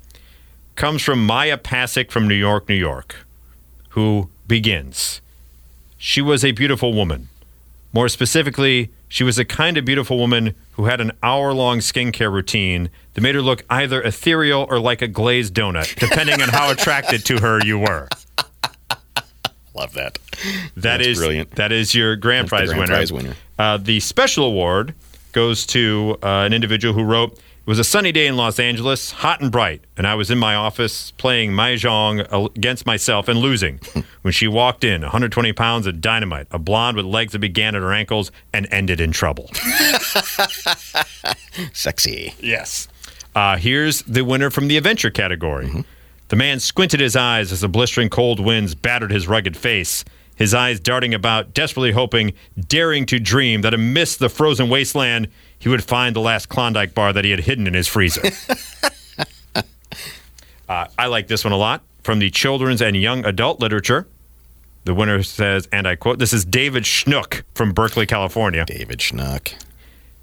[0.75, 3.25] comes from Maya Pasick from New York, New York,
[3.89, 5.21] who begins.
[5.97, 7.29] She was a beautiful woman.
[7.93, 12.33] More specifically, she was a kind of beautiful woman who had an hour long skincare
[12.33, 16.71] routine that made her look either ethereal or like a glazed donut, depending on how
[16.71, 18.07] attracted to her you were.
[19.75, 20.17] Love that.
[20.75, 21.51] That That's is brilliant.
[21.51, 22.91] That is your grand the prize grand winner.
[22.95, 23.35] prize winner.
[23.59, 24.95] Uh, the special award
[25.31, 27.39] goes to uh, an individual who wrote.
[27.65, 30.37] It was a sunny day in Los Angeles, hot and bright, and I was in
[30.37, 33.79] my office playing mahjong against myself and losing.
[34.21, 37.81] when she walked in, 120 pounds of dynamite, a blonde with legs that began at
[37.81, 39.49] her ankles and ended in trouble.
[41.71, 42.33] Sexy.
[42.41, 42.89] Yes.
[43.33, 45.85] Uh, here's the winner from the adventure category.
[46.27, 50.03] The man squinted his eyes as the blistering cold winds battered his rugged face,
[50.35, 52.33] his eyes darting about, desperately hoping,
[52.67, 55.29] daring to dream that amidst the frozen wasteland,
[55.63, 58.21] he would find the last Klondike bar that he had hidden in his freezer.
[60.67, 61.83] uh, I like this one a lot.
[62.03, 64.05] From the children's and young adult literature,
[64.83, 68.65] the winner says, and I quote, This is David Schnook from Berkeley, California.
[68.65, 69.53] David Schnuck.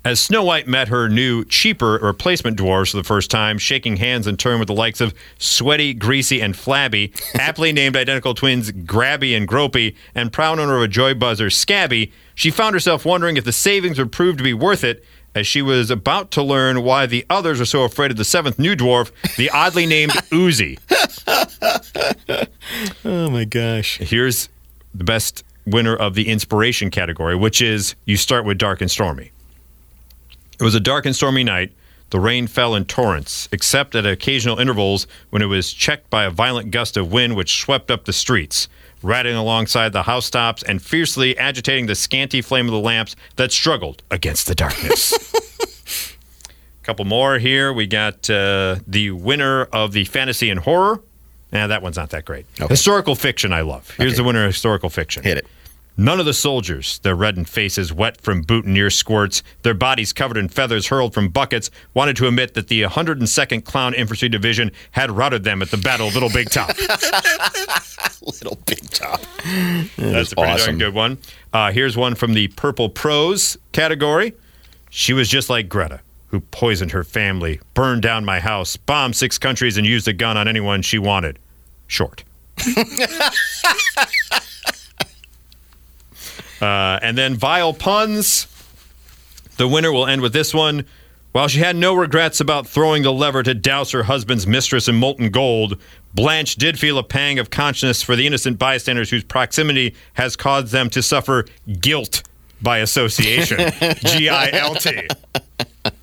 [0.04, 4.26] As Snow White met her new, cheaper replacement dwarves for the first time, shaking hands
[4.26, 9.34] in turn with the likes of Sweaty, Greasy, and Flabby, aptly named identical twins Grabby
[9.34, 13.44] and Gropey, and proud owner of a joy buzzer, Scabby, she found herself wondering if
[13.44, 17.06] the savings would prove to be worth it as she was about to learn why
[17.06, 20.78] the others were so afraid of the seventh new dwarf, the oddly named Oozy.
[23.04, 23.98] Oh my gosh.
[23.98, 24.48] Here's
[24.94, 29.30] the best winner of the inspiration category, which is you start with dark and stormy.
[30.58, 31.72] It was a dark and stormy night.
[32.10, 36.30] The rain fell in torrents, except at occasional intervals when it was checked by a
[36.30, 38.68] violent gust of wind which swept up the streets,
[39.02, 44.02] rattling alongside the housetops and fiercely agitating the scanty flame of the lamps that struggled
[44.10, 45.12] against the darkness.
[45.14, 47.72] A couple more here.
[47.72, 51.00] We got uh, the winner of the fantasy and horror.
[51.52, 52.46] Nah, that one's not that great.
[52.60, 52.68] Okay.
[52.68, 53.90] Historical fiction, I love.
[53.96, 54.16] Here's Okay.
[54.18, 55.22] the winner of historical fiction.
[55.24, 55.46] Hit it.
[56.00, 60.48] None of the soldiers, their reddened faces wet from boutonniere squirts, their bodies covered in
[60.48, 65.44] feathers hurled from buckets, wanted to admit that the 102nd Clown Infantry Division had routed
[65.44, 66.70] them at the Battle of Little Big Top.
[68.22, 69.20] Little big top.
[69.96, 70.66] That's a pretty awesome.
[70.66, 71.18] darn good one.
[71.52, 74.32] Uh, here's one from the Purple Prose category.
[74.88, 79.36] She was just like Greta, who poisoned her family, burned down my house, bombed six
[79.36, 81.38] countries, and used a gun on anyone she wanted.
[81.86, 82.24] Short.
[86.60, 88.46] uh, and then vile puns.
[89.56, 90.86] The winner will end with this one.
[91.32, 94.96] While she had no regrets about throwing the lever to douse her husband's mistress in
[94.96, 95.80] molten gold,
[96.12, 100.72] Blanche did feel a pang of conscience for the innocent bystanders whose proximity has caused
[100.72, 101.44] them to suffer
[101.80, 102.24] guilt
[102.60, 103.58] by association.
[104.04, 105.06] G I L T.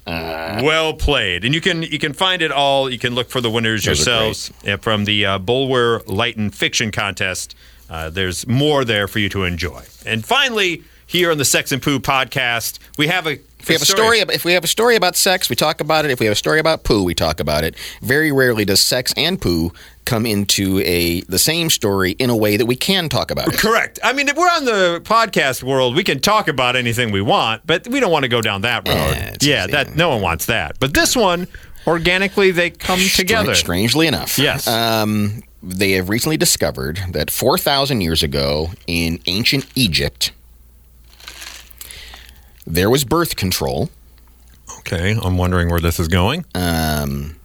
[0.08, 2.89] Well played, and you can you can find it all.
[2.89, 6.91] You can look for the winners Those yourselves uh, from the uh, Bulwer Lytton Fiction
[6.91, 7.56] Contest.
[7.89, 9.82] Uh, there's more there for you to enjoy.
[10.06, 13.82] And finally, here on the Sex and Poo podcast, we have a If we have
[13.82, 16.12] a story, if we have a story about sex, we talk about it.
[16.12, 17.76] If we have a story about poo, we talk about it.
[18.02, 19.71] Very rarely does sex and poo
[20.04, 23.58] come into a the same story in a way that we can talk about it.
[23.60, 24.00] Correct.
[24.04, 27.65] I mean, if we're on the podcast world, we can talk about anything we want,
[27.65, 28.95] but we don't want to go down that road.
[28.95, 30.78] Yeah, yeah, that no one wants that.
[30.80, 31.47] But this one,
[31.86, 33.56] organically, they come together.
[33.56, 34.67] Strangely enough, Yes.
[34.67, 40.32] Um, they have recently discovered that 4,000 years ago in ancient Egypt,
[42.66, 43.90] there was birth control,
[44.80, 46.46] Okay, I'm wondering where this is going.
[46.56, 47.36] um,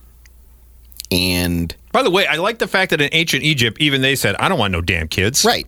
[1.11, 4.35] and By the way, I like the fact that in ancient Egypt, even they said,
[4.37, 5.67] "I don't want no damn kids." right,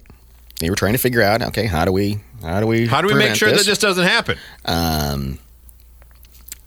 [0.61, 3.09] they were trying to figure out, okay, how do we, how do we, How do
[3.09, 3.65] we make sure this?
[3.65, 4.39] that this doesn't happen?
[4.65, 5.39] Um,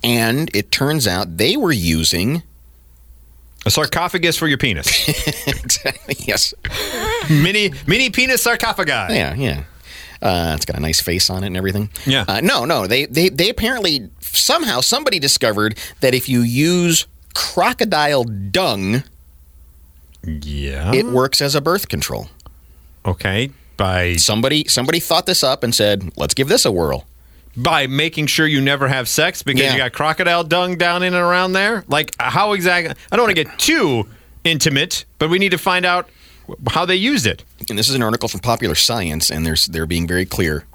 [0.03, 2.43] and it turns out they were using
[3.67, 4.87] A sarcophagus for your penis.
[5.47, 6.15] exactly.
[6.19, 6.53] Yes.
[7.29, 8.91] mini mini penis sarcophagi.
[9.13, 9.63] Yeah, yeah.
[10.21, 11.89] Uh, it's got a nice face on it and everything.
[12.05, 12.23] Yeah.
[12.27, 12.87] Uh, no, no.
[12.87, 19.03] They, they they apparently somehow somebody discovered that if you use crocodile dung,
[20.23, 20.93] Yeah.
[20.93, 22.29] it works as a birth control.
[23.05, 23.51] okay.
[23.77, 27.05] By Somebody somebody thought this up and said, "Let's give this a whirl."
[27.57, 29.71] By making sure you never have sex because Yeah.
[29.73, 31.83] you got crocodile dung down in and around there.
[31.87, 32.93] Like how exactly?
[33.11, 34.07] I don't want to get too
[34.43, 36.07] intimate, but we need to find out
[36.69, 37.43] how they used it.
[37.69, 40.65] And this is an article from Popular Science, and there's they're being very clear.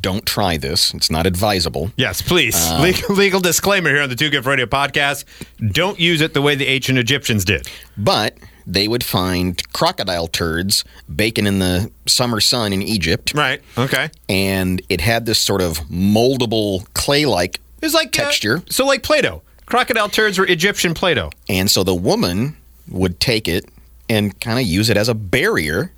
[0.00, 0.94] Don't try this.
[0.94, 1.90] It's not advisable.
[1.96, 2.54] Yes, please.
[2.56, 5.24] Uh, legal, legal disclaimer here on the Two Gift Radio podcast.
[5.72, 7.68] Don't use it the way the ancient Egyptians did.
[7.96, 13.60] But they would find crocodile turds baking in the summer sun in Egypt, Right.
[13.78, 14.10] Okay.
[14.28, 18.62] and it had this sort of moldable clay-like It's like uh, Texture.
[18.68, 19.42] so, like Play-Doh.
[19.66, 21.30] Crocodile turds were Egyptian Play-Doh.
[21.48, 22.56] And so the woman
[22.88, 23.66] would take it
[24.08, 25.92] and kind of use it as a barrier.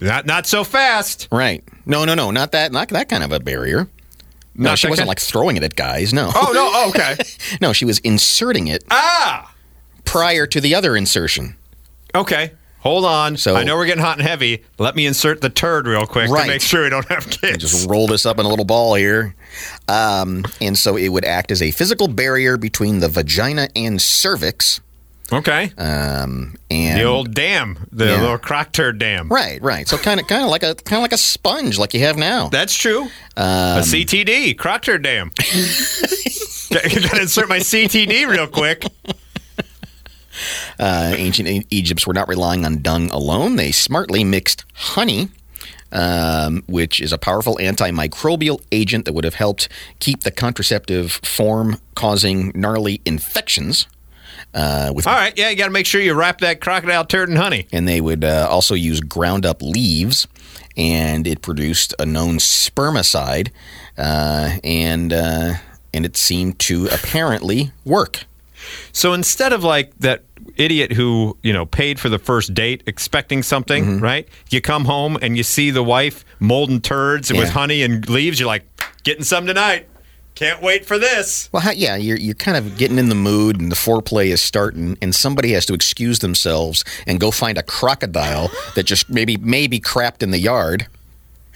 [0.00, 1.28] Not not so fast.
[1.30, 1.62] Right.
[1.84, 3.86] No, no, no, not that not that kind of a barrier.
[4.54, 6.14] No, Not she wasn't kind- like throwing it at guys.
[6.14, 6.30] No.
[6.34, 6.70] Oh no.
[6.72, 7.16] Oh, okay.
[7.60, 9.52] No, she was inserting it ah.
[10.06, 11.56] prior to the other insertion.
[12.14, 12.52] Okay.
[12.80, 13.36] Hold on.
[13.36, 14.64] So- I know we're getting hot and heavy.
[14.78, 16.42] Let me insert the turd real quick Right.
[16.42, 17.58] to make sure we don't have kids.
[17.58, 19.36] Just roll this up in a little ball here.
[19.88, 24.80] Um, and so it would act as a physical barrier between the vagina and cervix.
[25.32, 25.72] okay.
[25.78, 28.20] Um, and the old dam, the Yeah.
[28.20, 29.28] little croc turd dam.
[29.28, 29.86] right, right.
[29.88, 32.16] So kind of, kind of like a, kind of like a sponge, like you have
[32.16, 32.48] now.
[32.48, 33.02] That's true.
[33.36, 35.30] Um, a CTD, croc turd dam.
[36.72, 38.84] Got to insert my CTD real quick.
[40.78, 43.56] Uh, ancient Egypts were not relying on dung alone.
[43.56, 45.28] They smartly mixed honey,
[45.90, 49.68] um, which is a powerful antimicrobial agent that would have helped
[50.00, 53.86] keep the contraceptive form causing gnarly infections.
[54.54, 57.30] Uh, with All right, yeah, you got to make sure you wrap that crocodile turd
[57.30, 57.66] in honey.
[57.72, 60.26] and they would uh, also use ground up leaves,
[60.76, 63.50] and it produced a known spermicide,
[63.96, 65.54] uh, and uh,
[65.94, 68.24] and it seemed to apparently work.
[68.92, 70.22] So instead of like that
[70.56, 74.04] idiot who, you know, paid for the first date expecting something, Mm-hmm.
[74.04, 74.28] right?
[74.50, 77.50] You come home and you see the wife molding turds with Yeah.
[77.50, 78.64] honey and leaves, you're like,
[79.02, 79.88] getting some tonight.
[80.34, 81.48] Can't wait for this.
[81.52, 84.40] Well, how, yeah, you're you're kind of getting in the mood, and the foreplay is
[84.40, 89.36] starting, and somebody has to excuse themselves and go find a crocodile that just maybe
[89.36, 90.86] maybe crapped in the yard.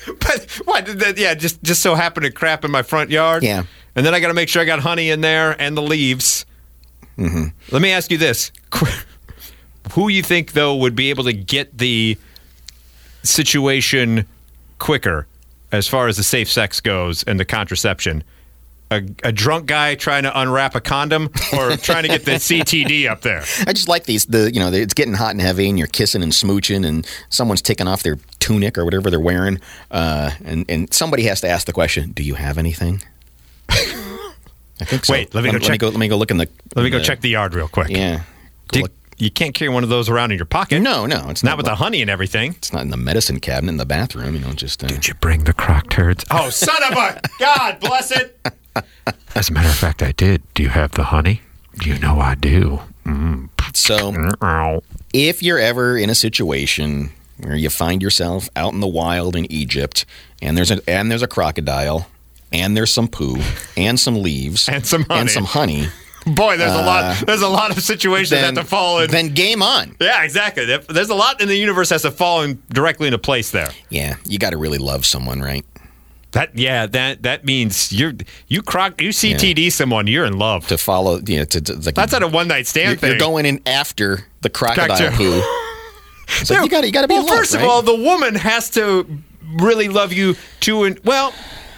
[0.06, 1.18] But what?
[1.18, 3.42] Yeah, just just so happened to crap in my front yard.
[3.42, 3.64] Yeah.
[3.94, 6.44] and then I got to make sure I got honey in there and the leaves.
[7.18, 7.44] Mm-hmm.
[7.72, 8.52] Let me ask you this:
[9.92, 12.18] Who you think though would be able to get the
[13.22, 14.26] situation
[14.78, 15.26] quicker,
[15.72, 18.22] as far as the safe sex goes and the contraception?
[18.88, 23.10] A, a drunk guy trying to unwrap a condom, or trying to get the CTD
[23.10, 23.42] up there?
[23.66, 24.26] I just like these.
[24.26, 27.62] The you know it's getting hot and heavy, and you're kissing and smooching, and someone's
[27.62, 31.66] taking off their tunic or whatever they're wearing, uh, and and somebody has to ask
[31.66, 33.02] the question: Do you have anything?
[34.80, 35.12] I think so.
[35.14, 35.88] Wait, let me go let, check- me go.
[35.88, 36.48] Let me go look in the.
[36.74, 37.88] Let me go the- check the yard real quick.
[37.90, 38.22] Yeah.
[38.72, 38.84] Do-
[39.18, 40.80] you can't carry one of those around in your pocket.
[40.80, 42.52] No, no, it's not not with the honey and everything.
[42.58, 44.34] It's not in the medicine cabinet in the bathroom.
[44.34, 44.84] You know, just.
[44.84, 46.24] Uh, Did you bring the croc turds?
[46.30, 48.38] Oh, son of a God, bless it.
[49.34, 50.42] As a matter of fact, I did.
[50.52, 51.40] Do you have the honey?
[51.82, 52.80] You know I do.
[53.74, 54.80] so
[55.14, 59.50] if you're ever in a situation where you find yourself out in the wild in
[59.52, 60.04] Egypt
[60.42, 62.08] and there's a and there's a crocodile
[62.52, 63.36] and there's some poo
[63.76, 65.20] and some leaves And some honey.
[65.20, 65.88] and some honey,
[66.26, 67.24] Boy, there's a lot.
[67.24, 69.08] There's a lot of situations that Uh, have to fall in.
[69.12, 69.94] then game on.
[70.00, 70.64] yeah, exactly.
[70.66, 73.70] There's a lot in the universe has to fall in directly into place there.
[73.90, 75.64] Yeah, you got to really love someone, right?
[76.32, 78.12] That yeah, that that means you're
[78.48, 80.66] you croc you CTD someone, you're in love.
[80.66, 83.10] To follow, you know, to, to like That's not a one night stand you're, thing.
[83.10, 85.40] you're going in after the crocodile poo.
[86.42, 87.62] So you got to you got to be well, in love, first right?
[87.62, 89.06] of all, the woman has to
[89.60, 91.32] really love you to in, well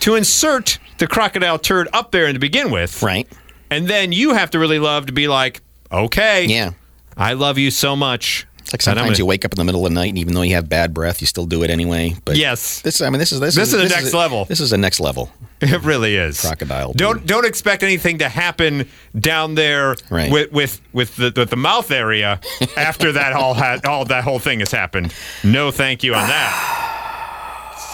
[0.09, 3.29] to insert the crocodile turd up there to begin with, right?
[3.71, 5.61] and then you have to really love to be like,
[5.92, 6.71] okay, Yeah.
[7.16, 8.47] I love you so much.
[8.61, 10.33] It's like sometimes gonna- you wake up in the middle of the night, and even
[10.35, 12.14] though you have bad breath, you still do it anyway.
[12.25, 12.81] But Yes.
[12.81, 14.44] this I mean this is this, This is the next a- level.
[14.47, 15.31] This is the next level.
[15.61, 16.40] It really is.
[16.40, 17.27] Crocodile Don't poo.
[17.27, 20.31] don't expect anything to happen down there Right.
[20.31, 22.40] with with with the, with the mouth area
[22.77, 25.12] after that all ha- all that whole thing has happened.
[25.42, 26.53] No, thank you on that.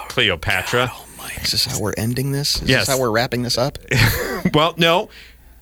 [0.08, 0.92] Cleopatra.
[1.44, 2.62] Is this how we're ending this?
[2.62, 2.86] Is Yes.
[2.86, 3.78] this how we're wrapping this up?
[4.52, 5.08] Well, no.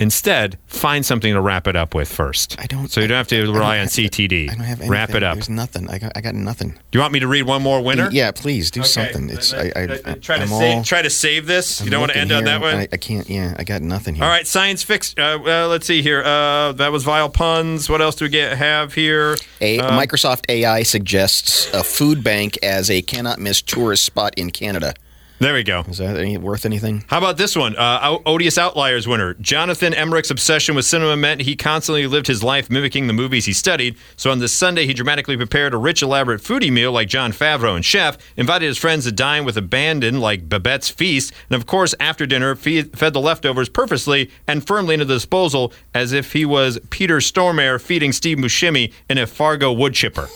[0.00, 2.58] Instead, find something to wrap it up with first.
[2.58, 2.90] I don't.
[2.90, 4.50] So you don't have to rely on CTD.
[4.50, 4.90] I don't have anything.
[4.90, 5.34] Wrap it up.
[5.34, 5.88] There's nothing.
[5.88, 6.12] I got.
[6.16, 6.70] I got nothing.
[6.70, 8.08] Do you want me to read one more winner?
[8.10, 8.88] Yeah, please do Okay.
[8.88, 9.30] something.
[9.30, 9.54] It's.
[9.54, 9.70] I.
[9.76, 11.78] I, I try to I'm save, all- try to save this.
[11.80, 12.74] you I'm don't want to end on that one.
[12.74, 13.30] I, I can't.
[13.30, 14.24] Yeah, I got nothing here.
[14.24, 15.14] All right, science fix.
[15.16, 16.24] Uh, uh, let's see here.
[16.24, 17.88] Uh, that was vile puns.
[17.88, 19.36] What else do we get have here?
[19.60, 24.50] A, Uh, Microsoft AI suggests a food bank as a cannot miss tourist spot in
[24.50, 24.94] Canada.
[25.42, 25.80] There we go.
[25.88, 27.02] Is that any, worth anything?
[27.08, 27.74] How about this one?
[27.74, 29.34] Uh, Odious Outliers winner.
[29.34, 33.52] Jonathan Emmerich's obsession with cinema meant he constantly lived his life mimicking the movies he
[33.52, 33.96] studied.
[34.14, 37.74] So on this Sunday, he dramatically prepared a rich, elaborate foodie meal like Jon Favreau
[37.74, 41.92] and Chef, invited his friends to dine with abandon like Babette's Feast, and of course,
[41.98, 46.44] after dinner, feed, fed the leftovers purposely and firmly into the disposal as if he
[46.44, 50.28] was Peter Stormare feeding Steve Buscemi in a Fargo wood chipper.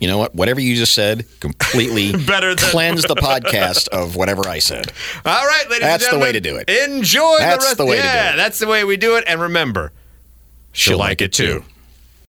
[0.00, 0.34] You know what?
[0.34, 4.92] Whatever you just said completely Better than- cleanse the podcast of whatever I said.
[5.24, 6.68] All right, ladies That's and the way to do it.
[6.68, 7.76] Enjoy That's the rest.
[7.78, 8.36] the way to do yeah, it.
[8.36, 9.24] that's the way we do it.
[9.26, 9.92] And remember,
[10.72, 11.62] she'll, like it too.